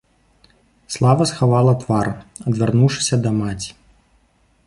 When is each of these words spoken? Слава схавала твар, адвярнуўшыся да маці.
Слава 0.93 1.27
схавала 1.31 1.75
твар, 1.83 2.07
адвярнуўшыся 2.51 3.15
да 3.27 3.37
маці. 3.39 3.71